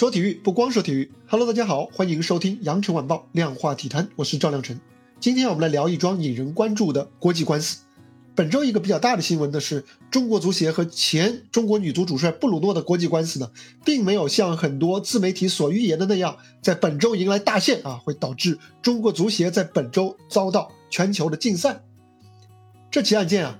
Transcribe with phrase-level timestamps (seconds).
[0.00, 4.80] 说体育不光说体育，Hello，大家好，欢迎收听羊城晚报量化体坛，我是赵亮晨。
[5.20, 7.80] 今天我们来聊一桩引人关注的国际官司。
[8.34, 13.50] 本周一个比较大的新闻呢是，中国足协和前中国女足主帅布鲁诺的国际官司呢，
[13.84, 21.82] 并没有像很多自媒体所预言的那样，在本周迎来大限啊，会导致中国足协在本周遭到全球的禁赛。
[22.90, 23.58] 这起案件啊。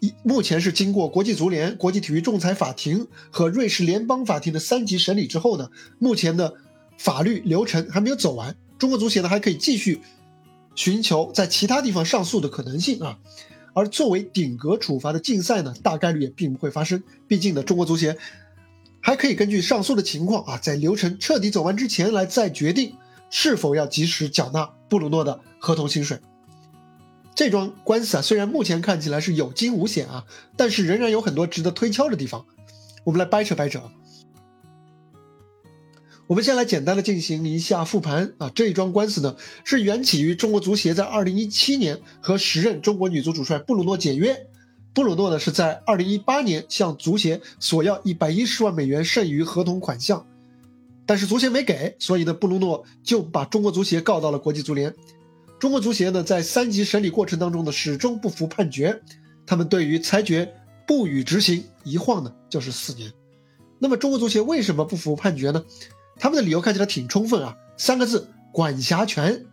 [0.00, 6.54] 一目前是经过国际足联、国际体育仲裁法庭和瑞士联邦法庭的三级审理之后呢，目前的
[6.96, 10.00] 法律流程还没有走完，中国足协呢还可以继续
[10.76, 13.18] 寻求在其他地方上诉的可能性啊。
[13.74, 18.16] 而作为顶格处罚的禁赛呢，大概率也并不会发生，毕竟呢，中国足协
[19.00, 22.94] 还可以根据上诉的情况啊，在流程彻底走完之前来再决定
[23.30, 26.18] 是否要及时缴纳布鲁诺的合同薪水。
[27.38, 30.24] 这桩官司啊，虽然目前看起来是有惊无险啊，
[30.56, 32.44] 但是仍然有很多值得推敲的地方。
[33.04, 33.80] 我们来掰扯掰扯。
[36.26, 38.50] 我们先来简单的进行一下复盘啊。
[38.52, 44.48] 这一桩官司呢，是缘起于中国足协在二零一七年和时任中国女足主帅布鲁诺解约。
[44.92, 50.26] 布鲁诺呢是在二零一八年向足协索要一百一十万美元剩余合同款项，
[51.06, 54.92] 但是足协没给，所以呢，布鲁诺就把中国足协告到了国际足联。
[55.58, 59.02] 中国足协呢，在三级审理过程当中呢，始终不服判决，
[59.44, 60.54] 他们对于裁决
[60.86, 63.12] 不予执行，一晃呢就是四年。
[63.80, 65.64] 那么中国足协为什么不服判决呢？
[66.20, 69.46] 他们的理由看起来挺充分啊，三个字：管辖权。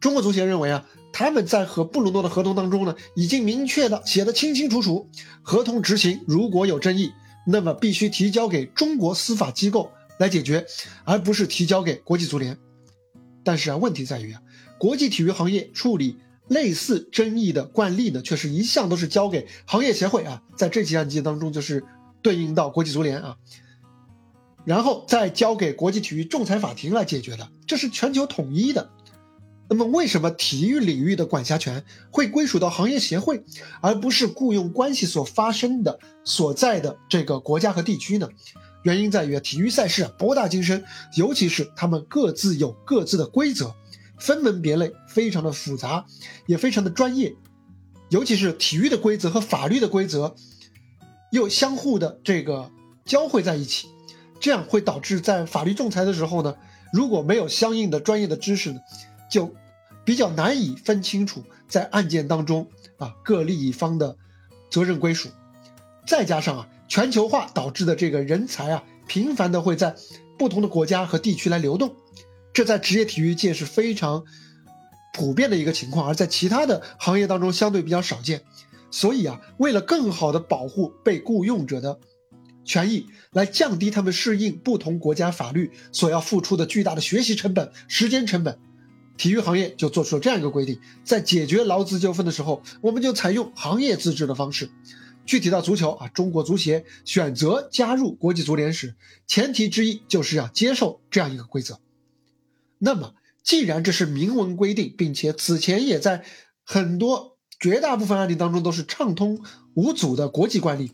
[0.00, 5.08] 中国足协认为啊，他们在和布鲁诺的合同当中呢，已经明确的写的清清楚楚，
[5.42, 7.12] 合同执行如果有争议，
[7.46, 10.66] 那么必须提交给中国司法机构来解决，
[11.04, 12.58] 而不是提交给国际足联。
[13.50, 14.40] 但是啊，问题在于啊。
[14.78, 21.82] 国际体育行业处理类似争议的惯例呢，却是一向都是交给行业协会啊，在这起案件当中就是
[22.22, 23.38] 对应到国际足联啊，
[24.64, 28.88] 然后再交给国际体育仲裁法庭来解决的，这是全球统一的。
[29.68, 33.42] 那么为什么体育领域的管辖权会归属到行业协会，
[33.80, 38.28] 而不是雇佣关系所发生的所在的这个国家和地区呢？
[38.82, 40.84] 原因在于体育赛事博大精深，
[41.16, 43.74] 尤其是他们各自有各自的规则。
[44.18, 46.04] 分门别类，非常的复杂，
[46.44, 47.34] 也非常的专业，
[48.10, 50.34] 尤其是体育的规则和法律的规则，
[51.32, 52.70] 又相互的这个
[53.06, 53.88] 交汇在一起，
[54.38, 56.54] 这样会导致在法律仲裁的时候呢，
[56.92, 58.80] 如果没有相应的专业的知识呢，
[59.30, 59.54] 就
[60.04, 62.68] 比较难以分清楚在案件当中
[62.98, 64.18] 啊各利益方的
[64.70, 65.30] 责任归属，
[66.06, 69.94] 再加上啊全球化导致的这个人才啊频繁的会在
[70.38, 71.94] 不同的国家和地区来流动。
[72.52, 74.24] 这在职业体育界是非常
[75.12, 78.42] 普遍的一个情况，而在其他的行业当中相对比较少见。
[78.90, 82.00] 所以啊，为了更好的保护被雇佣者的
[82.64, 88.58] 权益，来降低他们适应不同国家法律所要付出的巨大的学习成本、时间成本，
[89.16, 94.70] 体育行业就做出了这样一个规定：在解决劳资纠纷的时候，我们就采用行业自治的方式。
[95.26, 98.94] 具体到足球啊，中国足协选择加入国际足联时，
[99.26, 101.78] 前提之一就是要接受这样一个规则。
[102.78, 106.24] 那么，既然这是明文规定，并且此前也在
[106.64, 109.40] 很多绝大部分案例当中都是畅通
[109.74, 110.92] 无阻的国际惯例，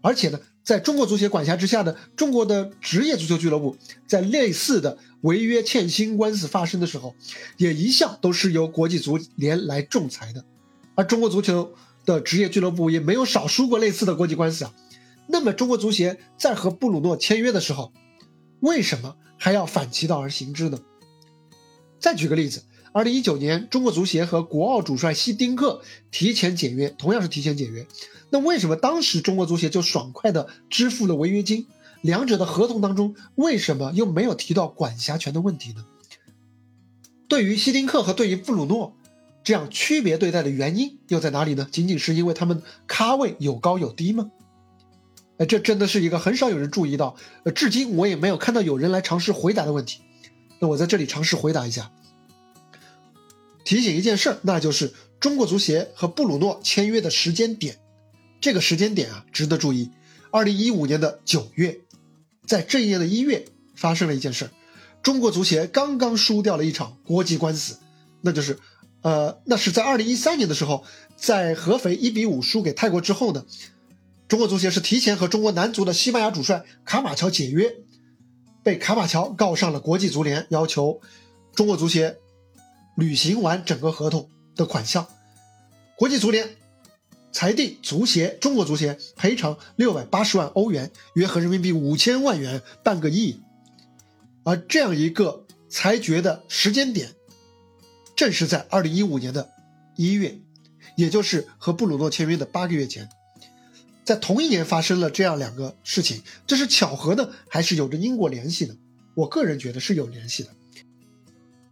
[0.00, 7.14] 而且呢，在中国足协管辖之下的中国的职业足球俱乐部，在类似的违约欠薪官司发生的时候，
[7.56, 10.44] 也一向都是由国际足联来仲裁的，
[10.94, 11.74] 而中国足球
[12.04, 14.74] 的职业俱乐部也没有少输过类似的国际官司啊。
[15.28, 17.92] 那么，中国足协在和布鲁诺签约的时候，
[18.60, 20.80] 为什么还要反其道而行之呢？
[21.98, 25.80] 再举个例子，二零一九年，中国足协和国奥主帅希丁克
[26.10, 27.86] 提前解约，同样是提前解约。
[28.30, 31.66] 那为什么当时中国足协就爽快的支付了违约金？
[32.00, 35.84] 两者的合同当中为什么又没有提到管辖权的问题呢？
[37.28, 38.96] 对于希丁克和对于布鲁诺
[39.44, 41.66] 这样区别对待的原因又在哪里呢？
[41.70, 44.30] 仅仅是因为他们咖位有高有低吗？
[45.38, 50.00] 哎，这真的是一个很少有人注意到，呃，至今我也没有看到有人来尝试回答的问题。
[50.60, 51.90] 那我在这里尝试回答一下，
[53.64, 57.78] 提醒一件事儿，那就是中国足协和布鲁诺签约的时间点，
[58.40, 59.90] 这个时间点啊值得注意。
[60.30, 61.80] 二零一五年的九月，
[62.46, 63.44] 在这一年的一月
[63.74, 64.50] 发生了一件事儿，
[65.02, 67.78] 中国足协刚刚输掉了一场国际官司，
[68.20, 68.58] 那就是，
[69.02, 70.84] 呃，那是在二零一三年的时候，
[71.16, 73.44] 在合肥一比五输给泰国之后呢，
[74.28, 77.76] 中国足协是提前和中国男足的西班牙主帅卡马乔解约。
[78.64, 81.00] 被卡马乔告上了国际足联，要求
[81.52, 82.18] 中国足协
[82.96, 85.08] 履行完整个合同的款项。
[85.96, 86.48] 国际足联
[87.32, 93.40] 裁定足协中国足协赔偿六百八十万欧元，约合人民币五千万元，半个亿。
[94.44, 97.16] 而这样一个裁决的时间点，
[98.16, 99.50] 正是在二零一五年的
[99.96, 100.38] 一月，
[100.96, 103.08] 也就是和布鲁诺签约的八个月前，
[104.04, 108.74] 在同一年发生了这样两个事情，这是巧合呢，还是有着因果联系呢？
[109.14, 110.50] 我个人觉得是有联系的。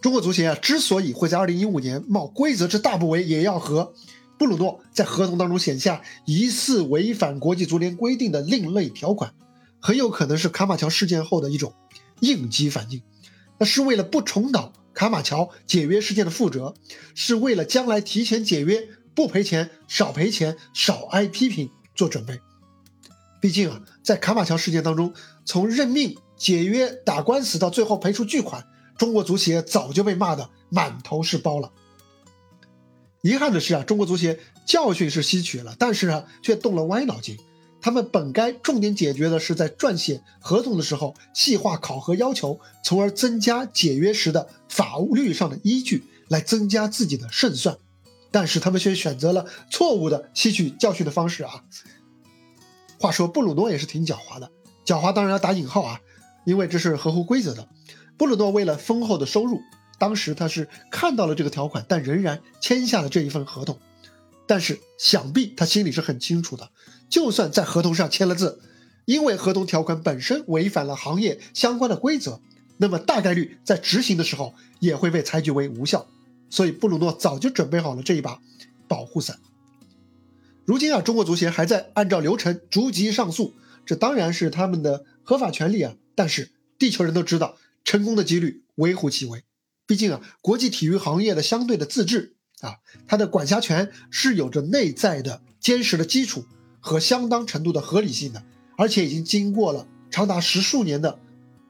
[0.00, 3.94] 中国足协啊，之所以会在二零一五年冒规则之大不韪，也要和
[4.38, 9.32] 布鲁诺在合同当中写下疑似违反国际足联规定的另类条款，
[9.80, 11.72] 很有可能是卡马乔事件后的一种。
[12.20, 13.02] 应激反应，
[13.58, 16.74] 那是为了不重蹈卡马乔解约事件的覆辙，
[17.14, 22.40] 是为了将来提前解约不赔钱、少赔钱、少挨批评做准备。
[23.40, 25.12] 毕竟啊，在卡马乔事件当中，
[25.44, 31.70] 从任命、解约、打官司到最后赔出巨款，中国足协早就被骂得满头是包了。
[33.20, 37.36] 遗憾的是啊，中国足协教训是吸取了，但是啊，却动了歪脑筋。
[37.84, 47.76] 他们本该重点解决的是在撰写合同的时候细化考核要求，从而增加解约时的法律上的依据，来增加自己的胜算。
[48.30, 51.62] 但是他们却选择了错误的吸取教训的方式啊！
[52.98, 54.50] 话说布鲁诺也是挺狡猾的，
[54.86, 56.00] 狡猾当然要打引号啊，
[56.46, 57.68] 因为这是合乎规则的。
[58.16, 59.60] 布鲁诺为了丰厚的收入，
[59.98, 63.78] 当时他是看到了这个条款，但仍然签下了这一份合同。
[64.46, 66.70] 但是想必他心里是很清楚的。
[67.08, 68.60] 就算在合同上签了字，
[69.04, 72.40] 因为合同条款本身违反了行业相关的规则，
[72.78, 76.08] 那么大概率在执行的时候也会被裁决为无效。
[76.50, 78.40] 所以布鲁诺早就准备好了这一把
[78.86, 79.38] 保护伞。
[80.64, 83.54] 如今啊，中国足协还在按照流程逐级上诉，
[83.84, 85.94] 这当然是他们的合法权利啊。
[86.14, 89.44] 但是地球人都知道，成功的几率微乎其微。
[89.86, 92.76] 毕竟啊，国际体育行业的相对的自治啊，
[93.06, 96.44] 它的管辖权是有着内在的坚实的基础。
[96.86, 98.44] 和相当程度的合理性的，
[98.76, 101.18] 而且已经经过了长达十数年的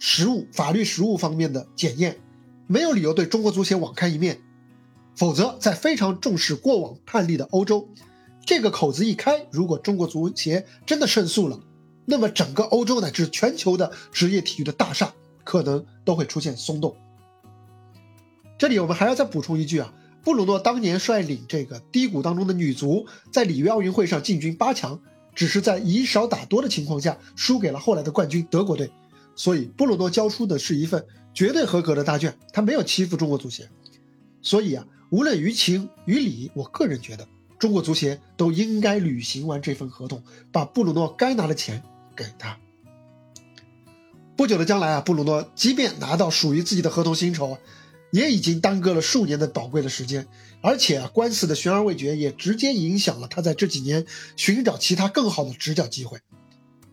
[0.00, 2.18] 实务法律实务方面的检验，
[2.66, 4.40] 没有理由对中国足协网开一面。
[5.14, 7.88] 否则，在非常重视过往判例的欧洲，
[8.44, 11.60] 这个口子一开，如果中国足协真的胜诉了，
[12.06, 15.14] 那么整个欧洲乃至全球的职业体育的大厦
[15.44, 16.96] 可能都会出现松动。
[18.58, 19.94] 这里我们还要再补充一句啊。
[20.24, 24.98] 布鲁诺当年率领这个低谷当中的女足，在里约奥运会上进军八强，
[25.34, 28.90] 只是在以少打多的情况下输给了后来的冠军德国队。
[29.36, 31.04] 所以，布鲁诺交出的是一份
[31.34, 33.68] 绝对合格的答卷，他没有欺负中国足协。
[34.40, 37.28] 所以啊，无论于情于理，我个人觉得
[37.58, 41.82] 中国足协都应该履行完这份合同，把布鲁诺该拿的钱
[42.16, 42.56] 给他。
[44.36, 47.58] 不久的将来啊，布鲁诺即便拿到属于自己的合同薪酬。
[48.14, 50.28] 也已经耽搁了数年的宝贵的时间，
[50.60, 54.06] 而且啊，官司的悬而未决也直接影响了他在这几年
[54.36, 56.20] 寻找其他更好的执教机会。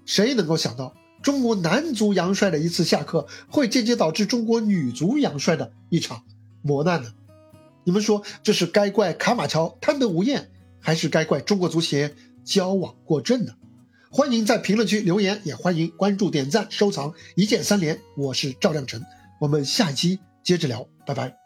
[0.04, 6.24] 谁能够想到，中国男足杨帅的一次下课，会间接导致中国女足杨帅的一场
[6.64, 7.14] 磨难呢？
[7.84, 13.54] 你们说，这是该怪卡马乔贪得无厌，还是该怪中国足协交往过正呢？
[14.10, 18.00] 欢迎在评论区留言，也欢迎关注、点赞、收藏，一键三连。
[18.18, 19.06] 我是赵亮晨，
[19.40, 20.88] 我们下期接着聊。
[21.06, 21.41] 拜拜。